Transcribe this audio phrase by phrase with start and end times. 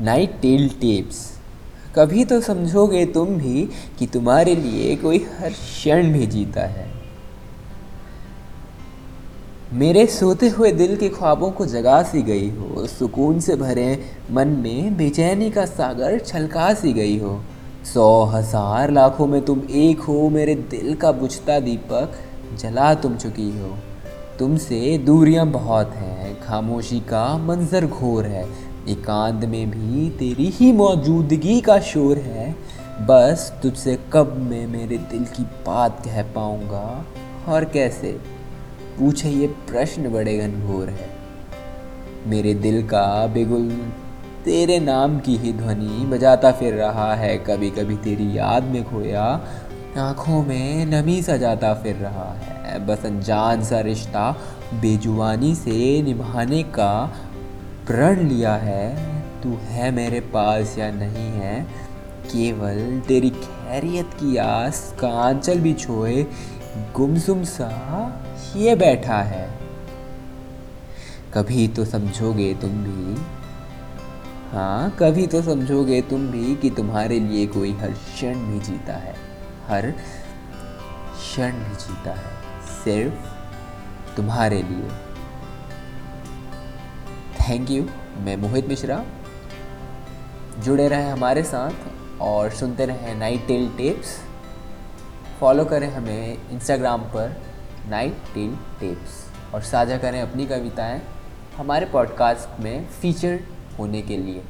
[0.00, 1.28] Night tell tapes
[1.96, 3.68] कभी तो समझोगे तुम भी
[3.98, 6.90] कि तुम्हारे लिए कोई हर क्षण भी जीता है।
[9.72, 14.48] मेरे सोते हुए दिल के ख्वाबों को जगा सी गई हो, सुकून से भरे मन
[14.58, 17.40] में बेचैनी का सागर छलका सी गई हो।
[17.84, 22.18] सौ हज़ार लाखों में तुम एक हो, मेरे दिल का बुझता दीपक
[22.58, 23.76] जला तुम चुकी हो।
[24.38, 28.44] तुमसे दूरियाँ बहुत हैं, खामोशी का मंजर घोर है
[28.88, 32.56] एकांत में भी तेरी ही मौजूदगी का शोर है।
[33.00, 37.06] बस तुझसे कब मैं मेरे दिल की बात कह पाऊँगा?
[37.48, 38.20] और कैसे?
[38.98, 41.10] पूछे ये प्रश्न बड़े घनघोर है।
[42.26, 43.92] मेरे दिल का बिगुल
[44.44, 49.40] तेरे नाम की ही ध्वनि बजाता फिर रहा है। कभी कभी तेरी याद में खोया
[49.98, 54.36] आँखों में नमी सजाता फिर रहा है। बस अनजान सा रिश्ता
[54.74, 57.14] बेजुबानी से निभाने का
[57.86, 58.94] प्रण लिया है,
[59.42, 61.62] तू है मेरे पास या नहीं है,
[62.26, 66.22] केवल तेरी खैरियत की आस का आंचल भी छोए,
[66.94, 67.70] गुमसुम सा
[68.56, 69.48] ये बैठा है।
[71.34, 73.16] कभी तो समझोगे तुम भी
[74.52, 79.14] हाँ कभी तो समझोगे तुम भी कि तुम्हारे लिए कोई हर क्षण भी जीता है,
[79.68, 82.32] हर क्षण भी जीता है,
[82.84, 85.11] सिर्फ़ तुम्हारे लिए।
[87.48, 87.84] Thank you.
[88.16, 89.04] मैं मोहित मिश्रा,
[90.58, 94.16] जुड़े रहें हमारे साथ और सुनते रहें नाइट टेल टेप्स।
[95.40, 97.36] फॉलो करें हमें इंस्टाग्राम पर
[97.88, 101.00] नाइट टेल टेप्स और साझा करें अपनी कविताएँ
[101.56, 103.38] हमारे पॉडकास्ट में फीचर
[103.78, 104.42] होने के लिए।